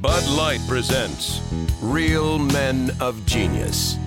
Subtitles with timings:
[0.00, 1.40] Bud Light presents
[1.82, 3.98] Real Men of Genius.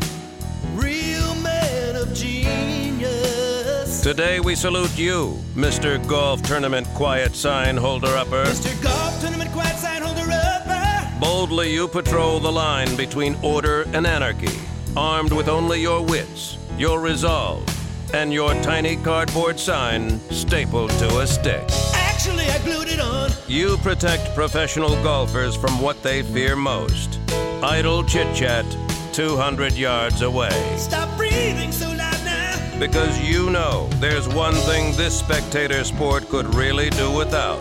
[0.74, 4.00] Real men of genius.
[4.00, 6.00] Today we salute you, Mr.
[6.08, 8.46] Golf Tournament Quiet Sign Holder Upper.
[8.46, 8.82] Mr.
[8.82, 11.20] Golf Tournament Quiet Sign Holder Upper.
[11.20, 14.58] Boldly you patrol the line between order and anarchy,
[14.96, 17.66] armed with only your wits, your resolve,
[18.14, 21.68] and your tiny cardboard sign stapled to a stick.
[23.52, 27.20] You protect professional golfers from what they fear most
[27.62, 28.66] idle chit chat
[29.12, 30.78] 200 yards away.
[30.78, 32.80] Stop breathing so loud now.
[32.80, 37.60] Because you know there's one thing this spectator sport could really do without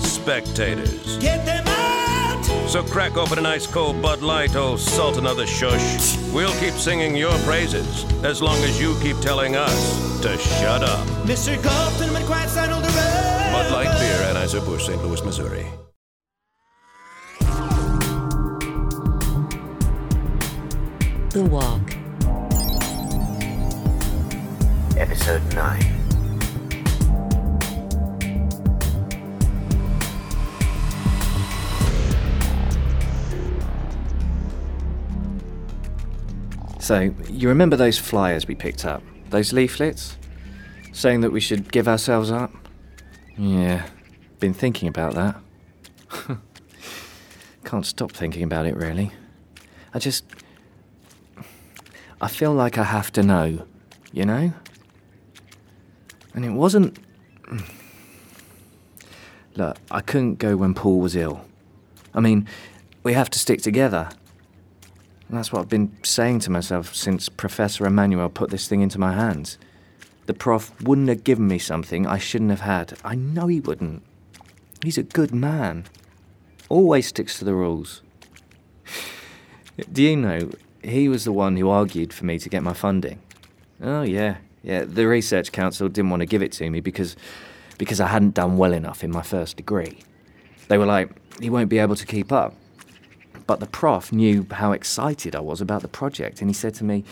[0.00, 1.18] spectators.
[1.18, 2.44] Get them out.
[2.68, 6.16] So crack open an ice cold Bud Light, old Sultan of the Shush.
[6.32, 11.06] We'll keep singing your praises as long as you keep telling us to shut up.
[11.26, 11.62] Mr.
[11.62, 12.94] Golf Tournament Quiet Sign Holder Upper.
[12.94, 13.13] Bud Light
[14.54, 15.02] Beer, Anheuser-Busch, St.
[15.02, 15.66] Louis, Missouri.
[21.30, 21.80] The Walk.
[24.96, 26.00] Episode 9.
[36.78, 39.02] So, you remember those flyers we picked up?
[39.30, 40.16] Those leaflets?
[40.92, 42.52] Saying that we should give ourselves up?
[43.36, 43.84] Yeah,
[44.38, 45.36] been thinking about that.
[47.64, 49.12] Can't stop thinking about it, really.
[49.92, 50.24] I just.
[52.20, 53.66] I feel like I have to know,
[54.12, 54.52] you know?
[56.34, 56.98] And it wasn't.
[59.56, 61.44] Look, I couldn't go when Paul was ill.
[62.12, 62.48] I mean,
[63.02, 64.08] we have to stick together.
[65.28, 68.98] And that's what I've been saying to myself since Professor Emmanuel put this thing into
[68.98, 69.58] my hands.
[70.26, 72.98] The prof wouldn't have given me something I shouldn't have had.
[73.04, 74.02] I know he wouldn't.
[74.84, 75.84] He's a good man.
[76.68, 78.02] Always sticks to the rules.
[79.90, 80.50] Do you know,
[80.82, 83.20] he was the one who argued for me to get my funding.
[83.82, 84.36] Oh, yeah.
[84.62, 87.16] Yeah, the Research Council didn't want to give it to me because,
[87.76, 89.98] because I hadn't done well enough in my first degree.
[90.68, 92.54] They were like, he won't be able to keep up.
[93.46, 96.84] But the prof knew how excited I was about the project, and he said to
[96.84, 97.04] me,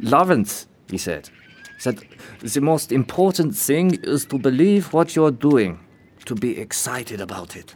[0.00, 1.28] Lawrence, he said,
[1.74, 2.00] he said,
[2.40, 5.78] the most important thing is to believe what you're doing,
[6.28, 7.74] to be excited about it.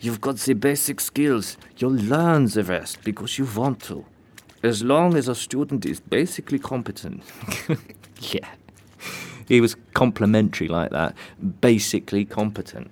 [0.00, 4.06] You've got the basic skills, you'll learn the rest because you want to.
[4.62, 7.22] As long as a student is basically competent.
[8.20, 8.48] yeah.
[9.46, 11.14] He was complimentary like that,
[11.60, 12.90] basically competent.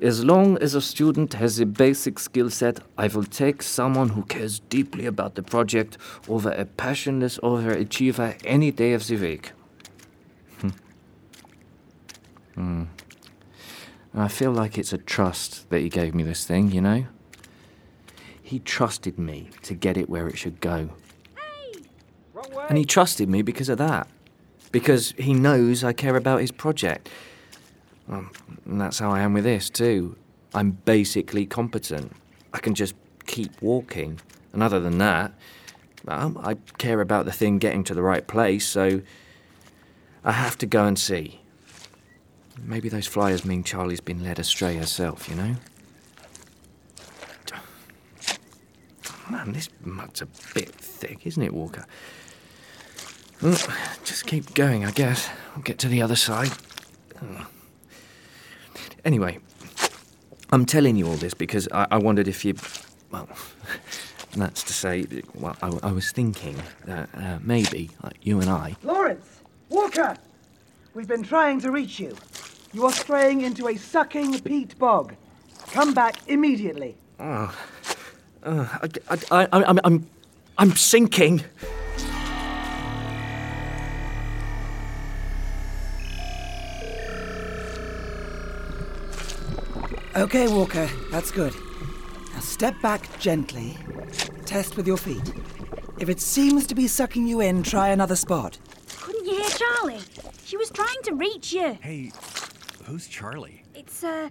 [0.00, 4.22] As long as a student has a basic skill set, I will take someone who
[4.22, 9.52] cares deeply about the project over a passionless overachiever any day of the week.
[12.54, 12.84] Hmm.
[14.18, 14.24] Hmm.
[14.24, 17.06] I feel like it's a trust that he gave me this thing, you know?
[18.42, 20.90] He trusted me to get it where it should go.
[22.68, 24.08] And he trusted me because of that.
[24.72, 27.08] Because he knows I care about his project.
[28.08, 28.30] Um,
[28.64, 30.16] and that's how I am with this, too.
[30.54, 32.12] I'm basically competent.
[32.52, 32.94] I can just
[33.26, 34.20] keep walking.
[34.52, 35.32] And other than that,
[36.04, 39.02] well, I care about the thing getting to the right place, so
[40.24, 41.37] I have to go and see.
[42.62, 45.56] Maybe those flyers mean Charlie's been led astray herself, you know?
[49.30, 51.84] Man, this mud's a bit thick, isn't it, Walker?
[53.42, 53.58] Well,
[54.04, 55.28] just keep going, I guess.
[55.54, 56.50] I'll get to the other side.
[59.04, 59.38] Anyway,
[60.50, 62.54] I'm telling you all this because I, I wondered if you.
[63.10, 63.28] Well,
[64.36, 68.76] that's to say, well, I, I was thinking that uh, maybe, like you and I.
[68.82, 69.40] Lawrence!
[69.68, 70.16] Walker!
[70.94, 72.16] We've been trying to reach you.
[72.72, 75.14] You are straying into a sucking peat bog.
[75.68, 76.96] Come back immediately.
[77.18, 77.54] Oh,
[78.42, 78.88] uh, I,
[79.30, 80.06] I, I, I'm, I'm,
[80.58, 81.42] I'm sinking.
[90.16, 91.54] Okay, Walker, that's good.
[92.34, 93.78] Now step back gently.
[94.44, 95.32] Test with your feet.
[95.98, 98.58] If it seems to be sucking you in, try another spot.
[99.00, 100.00] Couldn't you hear Charlie?
[100.44, 101.78] She was trying to reach you.
[101.80, 102.12] Hey,
[102.88, 103.62] who's Charlie?
[103.74, 104.28] It's, uh.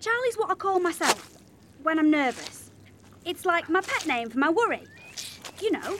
[0.00, 1.36] Charlie's what I call myself
[1.82, 2.70] when I'm nervous.
[3.24, 4.82] It's like my pet name for my worry.
[5.60, 5.98] You know,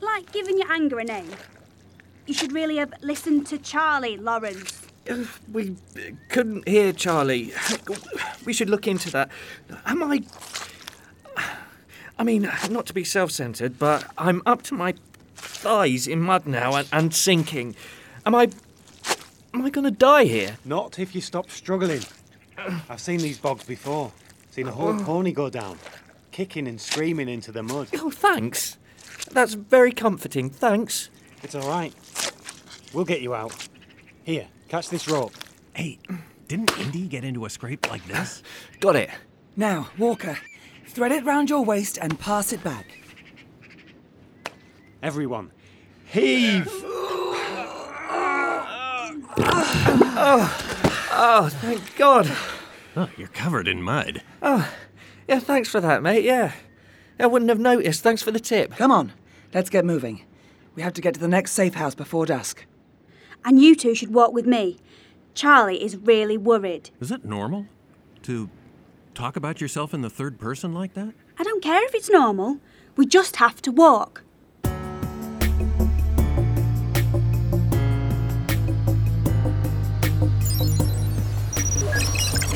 [0.00, 1.30] like giving your anger a name.
[2.26, 4.86] You should really have listened to Charlie, Lawrence.
[5.50, 5.76] We
[6.28, 7.52] couldn't hear Charlie.
[8.44, 9.30] We should look into that.
[9.86, 10.22] Am I.
[12.18, 14.94] I mean, not to be self centered, but I'm up to my
[15.36, 17.74] thighs in mud now and, and sinking.
[18.26, 18.50] Am I.
[19.54, 20.56] Am I going to die here?
[20.64, 22.02] Not if you stop struggling.
[22.88, 24.12] I've seen these bogs before.
[24.50, 25.04] Seen a whole oh.
[25.04, 25.78] pony go down,
[26.32, 27.88] kicking and screaming into the mud.
[27.94, 28.76] Oh, thanks.
[29.30, 30.50] That's very comforting.
[30.50, 31.10] Thanks.
[31.42, 31.94] It's all right.
[32.92, 33.68] We'll get you out.
[34.24, 35.32] Here, catch this rope.
[35.74, 35.98] Hey,
[36.48, 38.42] didn't Indy get into a scrape like this?
[38.80, 39.10] Got it.
[39.56, 40.38] Now, Walker,
[40.86, 42.86] thread it round your waist and pass it back.
[45.02, 45.52] Everyone,
[46.06, 46.68] heave!
[49.50, 52.30] Oh, oh, thank God.
[52.96, 54.22] Oh, you're covered in mud.
[54.42, 54.72] Oh,
[55.28, 56.24] yeah, thanks for that, mate.
[56.24, 56.52] Yeah.
[57.20, 58.02] I wouldn't have noticed.
[58.02, 58.76] Thanks for the tip.
[58.76, 59.12] Come on,
[59.52, 60.24] let's get moving.
[60.74, 62.64] We have to get to the next safe house before dusk.
[63.44, 64.78] And you two should walk with me.
[65.34, 66.90] Charlie is really worried.
[67.00, 67.66] Is it normal
[68.22, 68.50] to
[69.14, 71.14] talk about yourself in the third person like that?
[71.38, 72.58] I don't care if it's normal.
[72.96, 74.22] We just have to walk.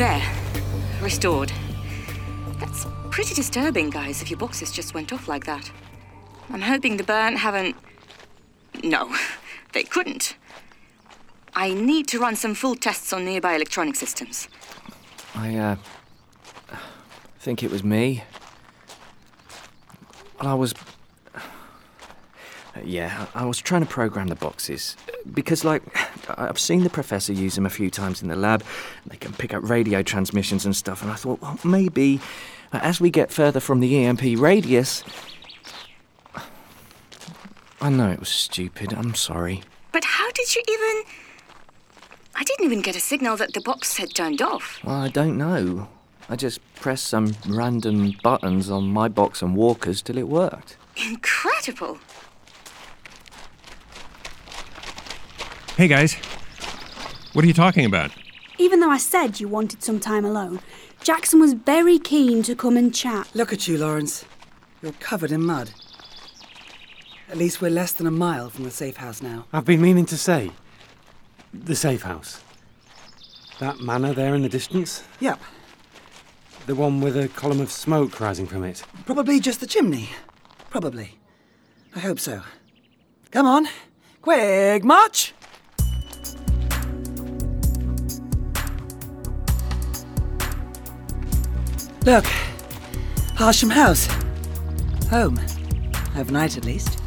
[0.03, 0.33] There.
[1.01, 1.53] Restored.
[2.59, 5.71] That's pretty disturbing, guys, if your boxes just went off like that.
[6.51, 7.77] I'm hoping the burn haven't.
[8.83, 9.15] No,
[9.75, 10.35] they couldn't.
[11.55, 14.49] I need to run some full tests on nearby electronic systems.
[15.37, 15.77] I, uh.
[17.39, 18.25] think it was me.
[20.41, 20.75] Well, I was.
[22.85, 24.97] Yeah, I was trying to program the boxes.
[25.33, 25.83] Because, like,
[26.39, 28.65] I've seen the professor use them a few times in the lab.
[29.07, 32.21] They can pick up radio transmissions and stuff, and I thought, well, maybe
[32.73, 35.05] uh, as we get further from the EMP radius.
[37.81, 39.63] I know it was stupid, I'm sorry.
[39.93, 41.03] But how did you even.
[42.35, 44.81] I didn't even get a signal that the box had turned off.
[44.83, 45.89] Well, I don't know.
[46.31, 50.79] I just pressed some random buttons on my box and Walker's till it worked.
[50.97, 51.99] Incredible.
[55.83, 56.15] Hey, guys.
[57.33, 58.13] What are you talking about?
[58.57, 60.61] Even though I said you wanted some time alone,
[61.03, 63.29] Jackson was very keen to come and chat.
[63.35, 64.25] Look at you, Lawrence.
[64.81, 65.73] You're covered in mud.
[67.29, 69.47] At least we're less than a mile from the safe house now.
[69.53, 70.53] I've been meaning to say.
[71.53, 72.45] The safe house.
[73.59, 75.03] That manor there in the distance?
[75.19, 75.41] Yep,
[76.67, 78.85] The one with a column of smoke rising from it.
[79.05, 80.11] probably just the chimney.
[80.71, 81.19] Probably.
[81.97, 82.43] I hope so.
[83.33, 83.67] Come on,
[84.21, 85.35] quick march!
[92.05, 92.25] Look,
[93.37, 94.09] Harsham House.
[95.09, 95.39] Home.
[96.17, 96.99] Overnight at least.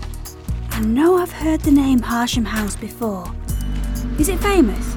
[0.70, 3.30] I know I've heard the name Harsham House before.
[4.18, 4.96] Is it famous?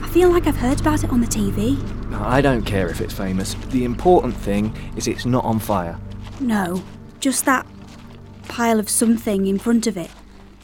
[0.00, 1.76] I feel like I've heard about it on the TV.
[2.14, 3.54] I don't care if it's famous.
[3.70, 5.98] The important thing is it's not on fire.
[6.38, 6.84] No,
[7.18, 7.66] just that
[8.46, 10.10] pile of something in front of it.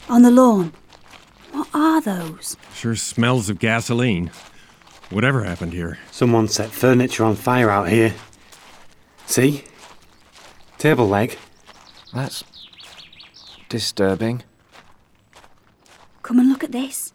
[0.07, 0.71] On the lawn.
[1.51, 2.55] What are those?
[2.73, 4.31] Sure smells of gasoline.
[5.09, 5.99] Whatever happened here?
[6.11, 8.13] Someone set furniture on fire out here.
[9.25, 9.63] See?
[10.77, 11.37] Table leg.
[12.13, 12.43] That's
[13.69, 14.43] disturbing.
[16.21, 17.13] Come and look at this.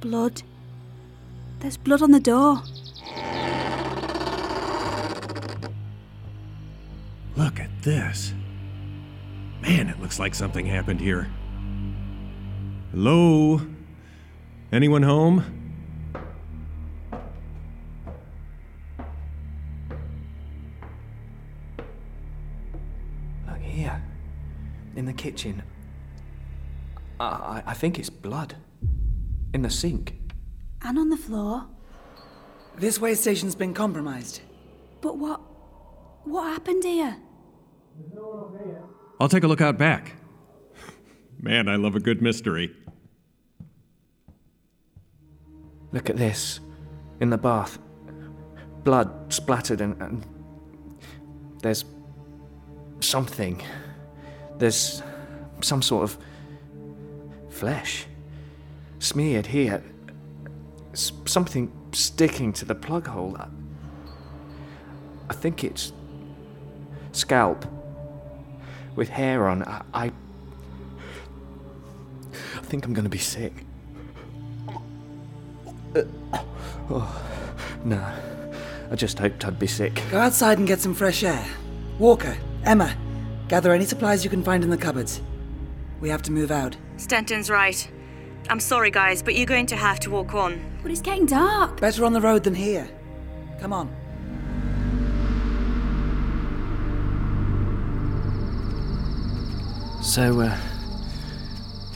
[0.00, 0.42] Blood.
[1.60, 2.62] There's blood on the door.
[7.36, 8.32] Look at this.
[9.60, 11.30] Man, it looks like something happened here.
[12.92, 13.60] Hello?
[14.72, 15.59] Anyone home?
[27.70, 28.56] I, I, I think it's blood.
[29.54, 30.14] In the sink.
[30.82, 31.66] And on the floor.
[32.76, 34.40] This way station's been compromised.
[35.00, 35.40] But what.
[36.24, 37.16] What happened here?
[38.14, 38.82] No here?
[39.20, 40.16] I'll take a look out back.
[41.40, 42.74] Man, I love a good mystery.
[45.92, 46.60] Look at this.
[47.20, 47.78] In the bath.
[48.84, 50.00] Blood splattered and.
[50.02, 50.26] and
[51.62, 51.84] there's.
[53.00, 53.62] something.
[54.58, 55.02] There's
[55.62, 56.18] some sort of.
[57.60, 58.06] Flesh.
[59.00, 59.82] Smeared here.
[60.94, 63.36] S- something sticking to the plug hole.
[63.38, 63.48] I,
[65.28, 65.92] I think it's.
[67.12, 67.66] scalp.
[68.96, 69.62] With hair on.
[69.62, 69.82] I.
[69.92, 70.12] I,
[72.56, 73.52] I think I'm gonna be sick.
[76.88, 77.22] Oh,
[77.84, 78.02] no.
[78.90, 80.02] I just hoped I'd be sick.
[80.10, 81.44] Go outside and get some fresh air.
[81.98, 82.96] Walker, Emma,
[83.48, 85.20] gather any supplies you can find in the cupboards.
[86.00, 86.76] We have to move out.
[87.00, 87.90] Stanton's right.
[88.50, 90.60] I'm sorry, guys, but you're going to have to walk on.
[90.82, 91.80] But it's getting dark.
[91.80, 92.88] Better on the road than here.
[93.60, 93.88] Come on.
[100.02, 100.56] So, uh,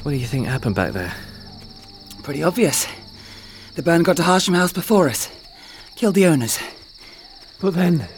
[0.02, 1.14] what do you think happened back there?
[2.22, 2.86] Pretty obvious.
[3.74, 5.30] The burn got to Harsham House before us.
[5.96, 6.58] Killed the owners.
[7.60, 8.08] But then,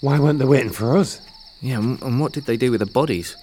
[0.00, 1.20] why weren't they waiting for us?
[1.60, 3.36] Yeah, and and what did they do with the bodies?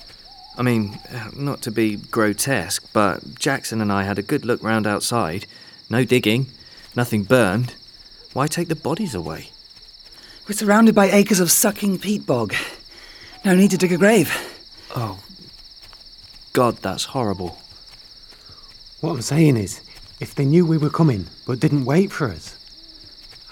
[0.57, 0.99] I mean,
[1.35, 5.45] not to be grotesque, but Jackson and I had a good look round outside.
[5.89, 6.47] No digging,
[6.95, 7.73] nothing burned.
[8.33, 9.49] Why take the bodies away?
[10.47, 12.53] We're surrounded by acres of sucking peat bog.
[13.45, 14.31] No need to dig a grave.
[14.95, 15.19] Oh,
[16.53, 17.57] God, that's horrible.
[18.99, 19.81] What I'm saying is,
[20.19, 22.57] if they knew we were coming but didn't wait for us,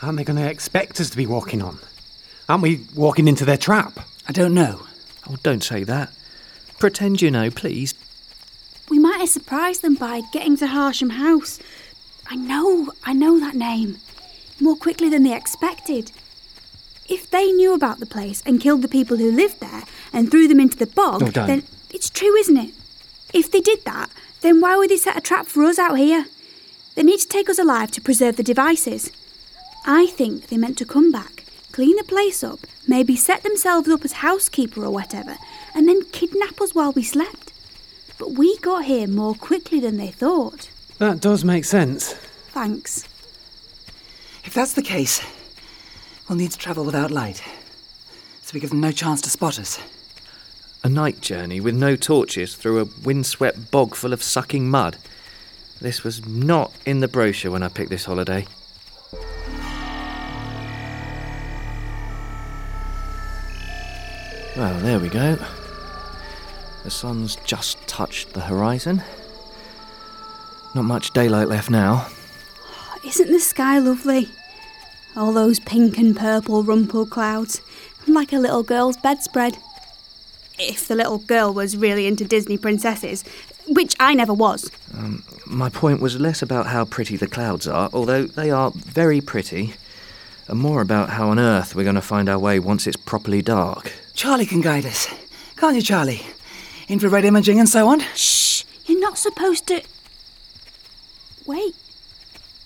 [0.01, 1.79] aren't they going to expect us to be walking on?
[2.48, 4.00] Aren't we walking into their trap?
[4.27, 4.82] I don't know.
[5.29, 6.12] Oh, don't say that.
[6.79, 7.93] Pretend you know, please.
[8.89, 11.59] We might have surprised them by getting to Harsham House.
[12.27, 13.98] I know, I know that name.
[14.59, 16.12] More quickly than they expected.
[17.07, 19.83] If they knew about the place and killed the people who lived there
[20.13, 22.74] and threw them into the bog, Oh, then it's true, isn't it?
[23.33, 24.09] If they did that,
[24.41, 26.25] then why would they set a trap for us out here?
[26.95, 29.12] They need to take us alive to preserve the devices.
[29.86, 31.45] I think they meant to come back,
[31.79, 32.59] clean the place up,
[32.89, 35.38] maybe set themselves up as housekeeper or whatever,
[35.74, 37.53] and then kidnap us while we slept.
[38.17, 40.69] But we got here more quickly than they thought.
[40.98, 42.12] That does make sense.
[42.51, 43.05] Thanks.
[44.43, 45.25] If that's the case,
[46.27, 47.41] we'll need to travel without light,
[48.41, 49.79] so we give them no chance to spot us.
[50.83, 54.98] A night journey with no torches through a windswept bog full of sucking mud.
[55.79, 58.48] This was not in the brochure when I picked this holiday.
[64.81, 65.38] There we go.
[66.83, 69.03] The sun's just touched the horizon.
[70.74, 72.07] Not much daylight left now.
[73.05, 74.29] Isn't the sky lovely?
[75.17, 77.62] All those pink and purple rumple clouds,
[78.07, 79.57] like a little girl's bedspread.
[80.57, 83.25] If the little girl was really into Disney princesses,
[83.67, 84.71] which I never was.
[84.98, 89.19] Um, my point was less about how pretty the clouds are, although they are very
[89.19, 89.74] pretty,
[90.48, 93.41] and more about how on earth we're going to find our way once it's properly
[93.41, 93.91] dark.
[94.20, 95.08] Charlie can guide us.
[95.56, 96.22] Can't you, Charlie?
[96.90, 98.02] Infrared imaging and so on?
[98.16, 98.66] Shh!
[98.86, 99.82] You're not supposed to.
[101.46, 101.74] Wait.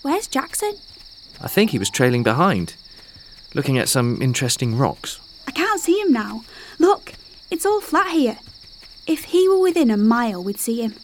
[0.01, 0.73] Where's Jackson?
[1.39, 2.73] I think he was trailing behind,
[3.53, 5.19] looking at some interesting rocks.
[5.47, 6.43] I can't see him now.
[6.79, 7.13] Look,
[7.51, 8.39] it's all flat here.
[9.05, 10.95] If he were within a mile, we'd see him.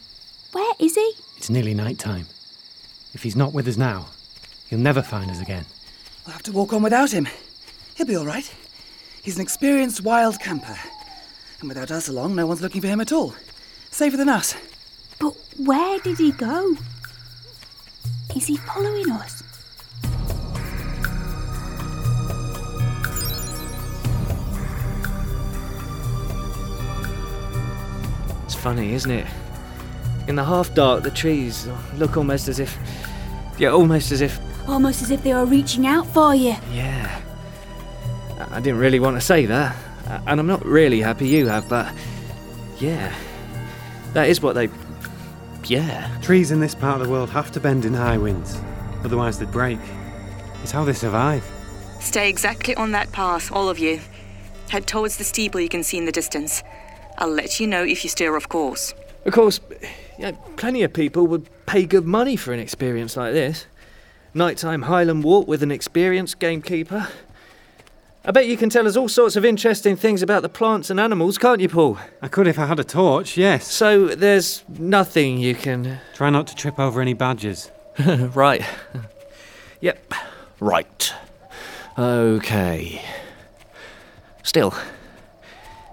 [0.50, 1.12] Where is he?
[1.36, 2.26] It's nearly night time.
[3.14, 4.08] If he's not with us now,
[4.68, 5.66] he'll never find us again.
[6.26, 7.28] We'll have to walk on without him.
[7.94, 8.52] He'll be all right.
[9.22, 10.78] He's an experienced wild camper.
[11.60, 13.34] And without us along, no one's looking for him at all.
[13.90, 14.54] Safer than us.
[15.18, 16.74] But where did he go?
[18.34, 19.42] Is he following us?
[28.44, 29.26] It's funny, isn't it?
[30.28, 32.78] In the half dark, the trees look almost as if.
[33.58, 34.40] Yeah, almost as if.
[34.66, 36.56] Almost as if they were reaching out for you.
[36.72, 37.20] Yeah.
[38.50, 39.74] I I didn't really want to say that,
[40.26, 41.90] and I'm not really happy you have, but.
[42.78, 43.14] Yeah.
[44.12, 44.68] That is what they.
[45.64, 46.14] Yeah.
[46.20, 48.60] Trees in this part of the world have to bend in high winds,
[49.02, 49.78] otherwise they'd break.
[50.62, 51.42] It's how they survive.
[52.00, 53.98] Stay exactly on that path, all of you.
[54.68, 56.62] Head towards the steeple you can see in the distance.
[57.16, 58.92] I'll let you know if you steer off course.
[59.24, 59.58] Of course,
[60.18, 63.64] yeah, plenty of people would pay good money for an experience like this.
[64.34, 67.08] Nighttime Highland walk with an experienced gamekeeper.
[68.22, 71.00] I bet you can tell us all sorts of interesting things about the plants and
[71.00, 71.98] animals, can't you, Paul?
[72.20, 73.72] I could if I had a torch, yes.
[73.72, 76.00] So there's nothing you can.
[76.14, 77.70] Try not to trip over any badgers.
[77.98, 78.62] right.
[79.80, 80.14] Yep.
[80.60, 81.14] Right.
[81.98, 83.02] Okay.
[84.42, 84.74] Still,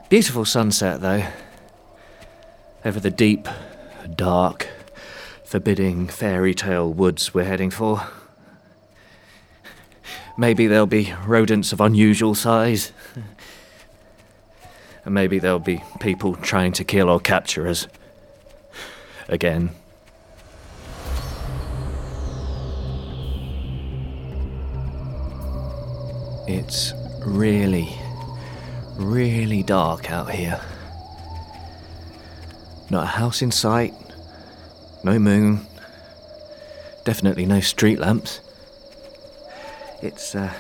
[0.10, 1.24] beautiful sunset though.
[2.84, 3.48] Over the deep,
[4.16, 4.68] dark,
[5.46, 8.08] forbidding fairy tale woods we're heading for.
[10.38, 12.92] Maybe there'll be rodents of unusual size.
[15.04, 17.88] And maybe there'll be people trying to kill or capture us.
[19.28, 19.72] Again.
[26.48, 26.94] It's
[27.26, 27.90] really,
[28.96, 30.62] really dark out here.
[32.90, 33.94] Not a house in sight,
[35.04, 35.68] no moon,
[37.04, 38.40] definitely no street lamps.
[40.02, 40.54] It's uh,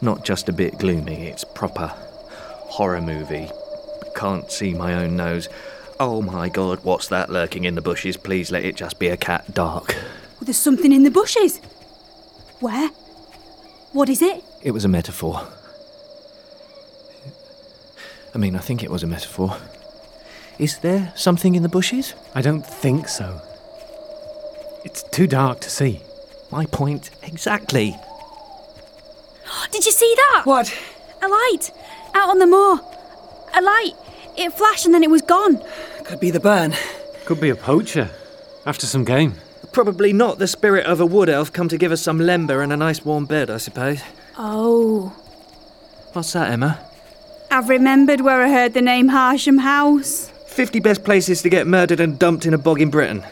[0.00, 1.92] not just a bit gloomy, it's proper
[2.72, 3.50] horror movie.
[4.14, 5.48] Can't see my own nose.
[6.00, 8.16] Oh my god, what's that lurking in the bushes?
[8.16, 9.94] Please let it just be a cat dark.
[9.94, 11.58] Well, there's something in the bushes.
[12.60, 12.88] Where?
[13.92, 14.42] What is it?
[14.62, 15.46] It was a metaphor.
[18.34, 19.56] I mean, I think it was a metaphor.
[20.58, 22.14] Is there something in the bushes?
[22.34, 23.40] I don't think so.
[24.84, 26.00] It's too dark to see.
[26.50, 27.96] My point exactly.
[29.72, 30.42] Did Did you see that?
[30.44, 30.78] What?
[31.22, 31.70] A light
[32.14, 32.80] out on the moor.
[33.54, 33.94] A light.
[34.36, 35.60] It flashed and then it was gone.
[36.04, 36.74] Could be the burn.
[37.24, 38.10] Could be a poacher.
[38.66, 39.34] After some game.
[39.72, 42.72] Probably not the spirit of a wood elf come to give us some lembas and
[42.72, 44.02] a nice warm bed, I suppose.
[44.38, 45.08] Oh.
[46.12, 46.78] What's that, Emma?
[47.50, 50.28] I've remembered where I heard the name Harsham House.
[50.48, 53.24] 50 best places to get murdered and dumped in a bog in Britain.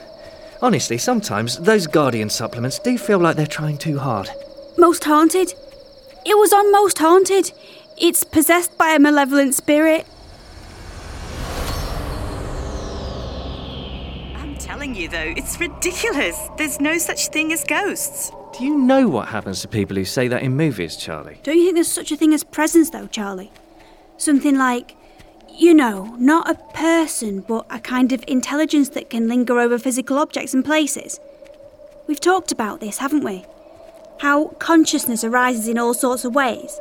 [0.62, 4.30] Honestly, sometimes those Guardian supplements do feel like they're trying too hard.
[4.78, 5.52] Most Haunted.
[6.24, 7.52] It was on Most Haunted.
[7.96, 10.06] It's possessed by a malevolent spirit.
[14.36, 16.38] I'm telling you, though, it's ridiculous.
[16.58, 18.32] There's no such thing as ghosts.
[18.58, 21.38] Do you know what happens to people who say that in movies, Charlie?
[21.42, 23.50] Don't you think there's such a thing as presence, though, Charlie?
[24.18, 24.96] Something like,
[25.48, 30.18] you know, not a person, but a kind of intelligence that can linger over physical
[30.18, 31.18] objects and places.
[32.06, 33.46] We've talked about this, haven't we?
[34.20, 36.78] How consciousness arises in all sorts of ways.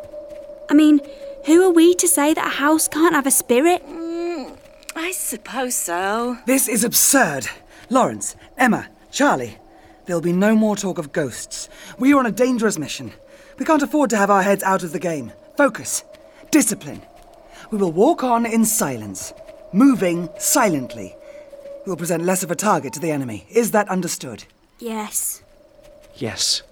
[0.69, 0.99] I mean,
[1.45, 3.81] who are we to say that a house can't have a spirit?
[3.87, 4.57] Mm,
[4.93, 6.37] I suppose so.
[6.45, 7.47] This is absurd.
[7.89, 9.57] Lawrence, Emma, Charlie.
[10.05, 11.69] There'll be no more talk of ghosts.
[11.97, 13.13] We are on a dangerous mission.
[13.57, 15.31] We can't afford to have our heads out of the game.
[15.55, 16.03] Focus.
[16.51, 17.01] Discipline.
[17.71, 19.31] We will walk on in silence,
[19.71, 21.15] moving silently.
[21.85, 23.45] We'll present less of a target to the enemy.
[23.49, 24.43] Is that understood?
[24.77, 25.41] Yes.
[26.15, 26.63] Yes.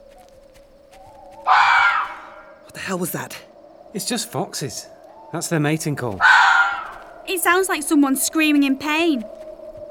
[2.77, 3.35] What the hell was that?
[3.95, 4.85] It's just foxes.
[5.33, 6.21] That's their mating call.
[7.27, 9.25] It sounds like someone screaming in pain.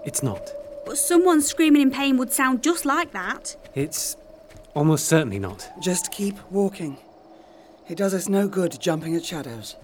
[0.05, 0.53] It's not.
[0.87, 3.57] But someone screaming in pain would sound just like that.
[3.75, 4.17] It's
[4.73, 5.69] almost certainly not.
[5.83, 6.97] Just keep walking.
[7.89, 9.75] It does us no good jumping at shadows.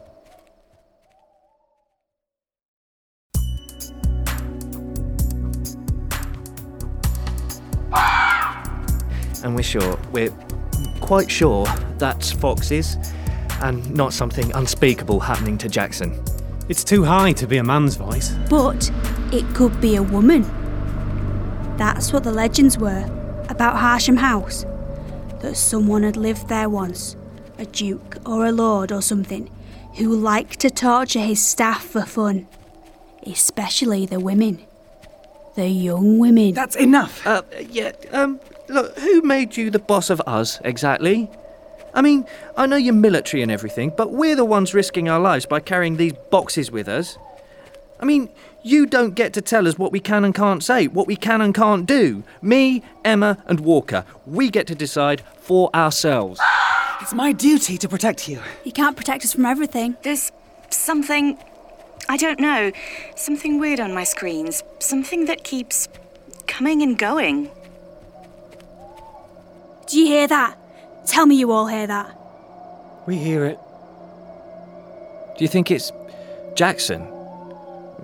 [9.43, 10.33] And we're sure, we're
[11.03, 11.67] quite sure
[11.99, 12.97] that's foxes
[13.63, 16.19] and not something unspeakable happening to Jackson.
[16.69, 18.35] It's too high to be a man's voice.
[18.49, 18.91] But
[19.33, 20.43] it could be a woman.
[21.77, 23.05] That's what the legends were
[23.49, 24.65] about Harsham House.
[25.41, 27.17] That someone had lived there once,
[27.59, 29.51] a duke or a lord or something,
[29.97, 32.47] who liked to torture his staff for fun.
[33.27, 34.65] Especially the women.
[35.57, 36.55] The young women.
[36.55, 37.27] That's enough.
[37.27, 41.31] Uh, yeah, um, look, who made you the boss of us, exactly?
[41.95, 45.45] I mean, I know you're military and everything, but we're the ones risking our lives
[45.45, 47.19] by carrying these boxes with us.
[48.01, 48.31] I mean,
[48.63, 51.41] you don't get to tell us what we can and can't say, what we can
[51.41, 52.25] and can't do.
[52.41, 56.41] Me, Emma, and Walker, we get to decide for ourselves.
[57.01, 58.41] It's my duty to protect you.
[58.65, 59.97] You can't protect us from everything.
[60.03, 60.33] There's
[60.71, 61.37] something.
[62.09, 62.73] I don't know.
[63.17, 64.63] Something weird on my screens.
[64.79, 65.89] Something that keeps
[66.47, 67.51] coming and going.
[69.93, 70.57] Do you hear that?
[71.05, 72.17] Tell me you all hear that.
[73.05, 73.59] We hear it.
[75.37, 75.93] Do you think it's
[76.55, 77.07] Jackson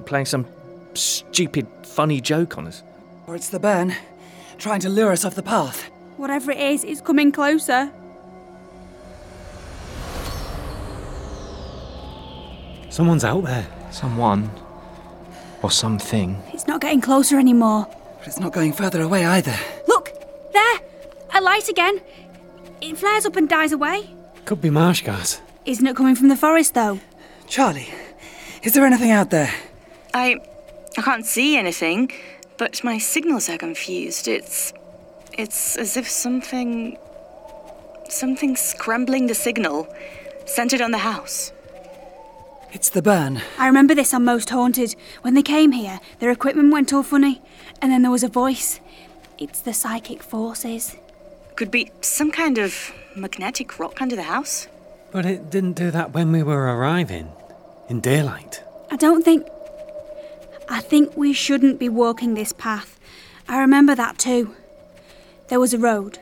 [0.04, 0.44] playing some
[0.92, 2.82] stupid, funny joke on us?
[3.26, 3.94] Or it's the burn,
[4.58, 5.84] trying to lure us off the path.
[6.18, 7.90] Whatever it is, it's coming closer.
[12.90, 13.66] Someone's out there.
[13.92, 14.50] Someone.
[15.62, 16.38] Or something.
[16.52, 17.86] It's not getting closer anymore.
[18.18, 19.56] But it's not going further away either.
[21.40, 21.44] Look!
[21.44, 21.52] There!
[21.52, 22.00] A light again.
[22.80, 24.10] It flares up and dies away.
[24.44, 25.40] Could be marsh gas.
[25.64, 27.00] Isn't it coming from the forest, though?
[27.46, 27.88] Charlie,
[28.62, 29.50] is there anything out there?
[30.14, 30.36] I.
[30.96, 32.10] I can't see anything,
[32.56, 34.28] but my signals are confused.
[34.28, 34.72] It's.
[35.38, 36.96] It's as if something.
[38.08, 39.86] Something's scrambling the signal,
[40.46, 41.52] centered on the house.
[42.72, 43.42] It's the burn.
[43.58, 44.96] I remember this on Most Haunted.
[45.22, 47.40] When they came here, their equipment went all funny,
[47.80, 48.80] and then there was a voice.
[49.38, 50.96] It's the psychic forces.
[51.58, 54.68] Could be some kind of magnetic rock under the house.
[55.10, 57.32] But it didn't do that when we were arriving.
[57.88, 58.62] In daylight.
[58.92, 59.44] I don't think.
[60.68, 63.00] I think we shouldn't be walking this path.
[63.48, 64.54] I remember that too.
[65.48, 66.20] There was a road.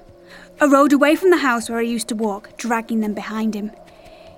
[0.58, 3.72] A road away from the house where I used to walk, dragging them behind him.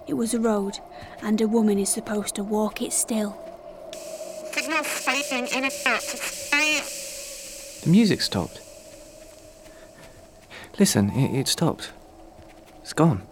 [0.09, 0.81] It was a road,
[1.23, 3.39] and a woman is supposed to walk it still.
[4.53, 5.75] There's no fighting in it.
[7.85, 8.63] The music stopped.
[10.79, 11.91] Listen, it, it stopped.
[12.83, 13.23] It's gone.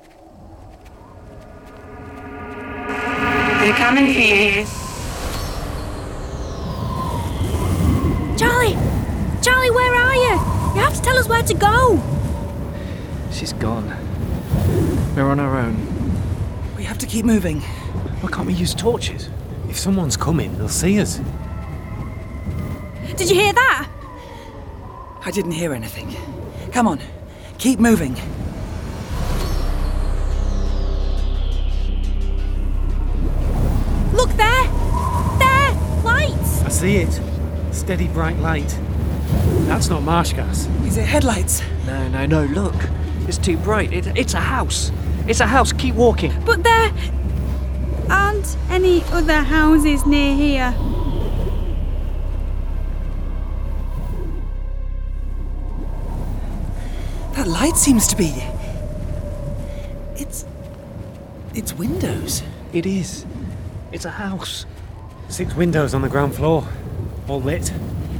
[2.88, 4.66] They're coming for you.
[8.36, 8.76] Charlie!
[9.42, 10.32] Charlie, where are you?
[10.74, 12.02] You have to tell us where to go!
[13.30, 13.86] She's gone.
[15.14, 15.76] We're on our own.
[16.76, 17.60] We have to keep moving.
[18.20, 19.30] Why can't we use torches?
[19.68, 21.20] If someone's coming, they'll see us.
[23.16, 23.88] Did you hear that?
[25.24, 26.14] I didn't hear anything.
[26.72, 27.00] Come on,
[27.66, 28.14] Keep moving.
[34.14, 34.68] Look there!
[35.40, 35.72] There!
[36.04, 36.62] Lights!
[36.62, 37.20] I see it.
[37.72, 38.68] Steady bright light.
[39.66, 40.68] That's not marsh gas.
[40.84, 41.60] Is it headlights?
[41.86, 42.76] No, no, no, look.
[43.26, 43.92] It's too bright.
[43.92, 44.92] It, it's a house.
[45.26, 45.72] It's a house.
[45.72, 46.32] Keep walking.
[46.44, 46.92] But there
[48.08, 50.72] aren't any other houses near here.
[57.46, 58.42] That light seems to be.
[60.16, 60.44] It's.
[61.54, 62.42] It's windows.
[62.72, 63.24] It is.
[63.92, 64.66] It's a house.
[65.28, 66.66] Six windows on the ground floor.
[67.28, 67.72] All lit.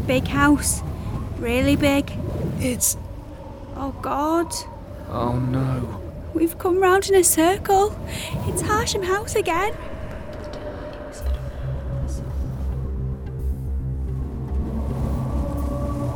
[0.06, 0.80] Big house.
[1.38, 2.12] Really big.
[2.60, 2.96] It's.
[3.74, 4.54] Oh God.
[5.08, 6.00] Oh no.
[6.32, 7.98] We've come round in a circle.
[8.46, 9.72] It's Harsham House again.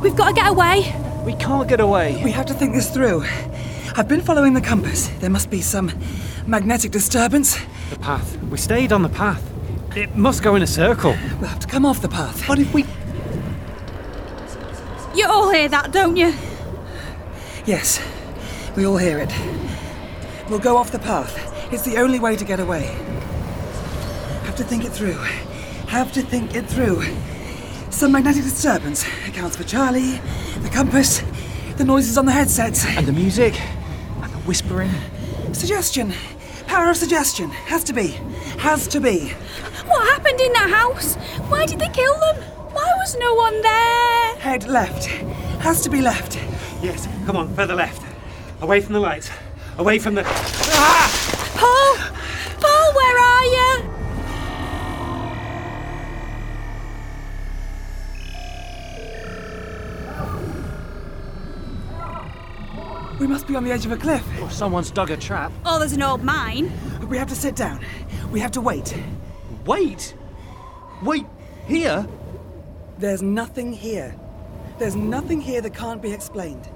[0.01, 1.00] We've got to get away.
[1.23, 2.19] We can't get away.
[2.23, 3.23] We have to think this through.
[3.95, 5.07] I've been following the compass.
[5.19, 5.91] There must be some
[6.47, 7.59] magnetic disturbance.
[7.91, 8.41] The path.
[8.43, 9.43] We stayed on the path.
[9.95, 11.15] It must go in a circle.
[11.39, 12.47] We'll have to come off the path.
[12.49, 12.85] What if we.
[15.13, 16.33] You all hear that, don't you?
[17.65, 18.01] Yes,
[18.75, 19.31] we all hear it.
[20.49, 21.37] We'll go off the path.
[21.71, 22.85] It's the only way to get away.
[24.45, 25.19] Have to think it through.
[25.87, 27.03] Have to think it through.
[27.91, 30.19] Some magnetic disturbance accounts for Charlie,
[30.61, 31.23] the compass,
[31.77, 32.85] the noises on the headsets.
[32.85, 33.59] And the music?
[34.21, 34.91] And the whispering?
[35.53, 36.13] Suggestion.
[36.67, 37.49] Power of suggestion.
[37.49, 38.07] Has to be.
[38.57, 39.29] Has to be.
[39.87, 41.15] What happened in that house?
[41.49, 42.37] Why did they kill them?
[42.71, 44.35] Why was no one there?
[44.37, 45.05] Head left.
[45.61, 46.37] Has to be left.
[46.81, 48.01] Yes, come on, further left.
[48.61, 49.29] Away from the lights.
[49.77, 50.23] Away from the.
[50.25, 51.10] Ah!
[63.31, 64.23] Must be on the edge of a cliff.
[64.41, 65.53] Or someone's dug a trap.
[65.65, 66.69] Oh, there's an old mine.
[67.07, 67.83] We have to sit down.
[68.29, 68.93] We have to wait.
[69.65, 70.13] Wait!
[71.01, 71.25] Wait!
[71.65, 72.05] Here?
[72.97, 74.15] There's nothing here.
[74.79, 76.69] There's nothing here that can't be explained.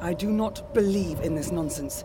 [0.00, 2.04] I do not believe in this nonsense.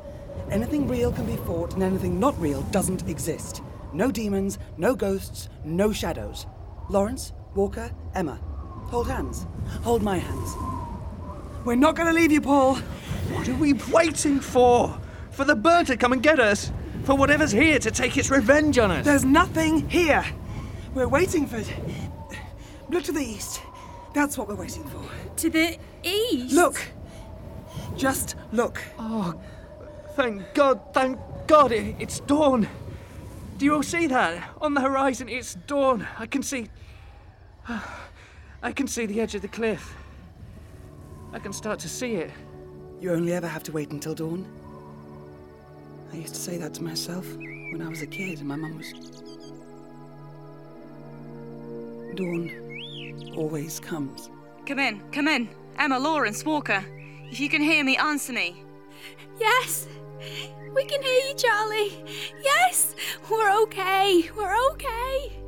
[0.50, 3.62] Anything real can be fought, and anything not real doesn't exist.
[3.94, 6.48] No demons, no ghosts, no shadows.
[6.90, 8.40] Lawrence, Walker, Emma.
[8.86, 9.46] Hold hands.
[9.84, 10.56] Hold my hands.
[11.66, 12.80] We're not going to leave you, Paul.
[13.34, 15.00] What are we waiting for?
[15.32, 16.72] For the bird to come and get us?
[17.04, 19.06] For whatever's here to take its revenge on us?
[19.06, 20.24] There's nothing here.
[20.94, 21.64] We're waiting for.
[22.90, 23.62] Look to the east.
[24.14, 25.02] That's what we're waiting for.
[25.38, 26.54] To the east?
[26.54, 26.82] Look.
[27.96, 28.82] Just look.
[29.00, 29.40] Oh,
[30.16, 31.18] thank God, thank
[31.48, 32.68] God, it, it's dawn.
[33.58, 34.50] Do you all see that?
[34.60, 36.08] On the horizon, it's dawn.
[36.18, 36.68] I can see.
[38.64, 39.96] I can see the edge of the cliff.
[41.34, 42.32] I can start to see it.
[43.02, 44.46] You only ever have to wait until dawn.
[46.14, 48.78] I used to say that to myself when I was a kid and my mum
[48.78, 48.94] was.
[52.14, 54.30] Dawn always comes.
[54.68, 55.50] Come in, come in.
[55.80, 56.86] Emma, Lawrence, Walker.
[57.32, 58.62] If you can hear me, answer me.
[59.40, 59.88] Yes.
[60.76, 62.06] We can hear you, Charlie.
[62.44, 62.96] Yes.
[63.32, 64.30] We're okay.
[64.38, 65.41] We're okay.